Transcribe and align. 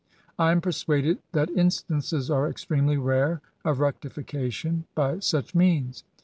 I 0.39 0.51
am 0.51 0.61
persuaded 0.61 1.19
that 1.33 1.51
instances 1.51 2.31
are 2.31 2.49
extremely 2.49 2.97
rare 2.97 3.39
of 3.63 3.79
rectification 3.79 4.85
by 4.95 5.19
such 5.19 5.53
means. 5.53 6.03